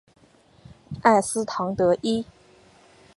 [1.03, 2.25] 埃斯唐德伊。